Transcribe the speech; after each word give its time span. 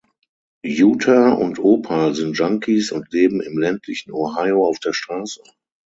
Utah 0.65 1.29
und 1.33 1.59
Opal 1.59 2.15
sind 2.15 2.33
Junkies 2.35 2.91
und 2.91 3.13
leben 3.13 3.39
im 3.39 3.59
ländlichen 3.59 4.11
Ohio 4.11 4.65
auf 4.65 4.79
der 4.79 4.93
Straße. 4.93 5.43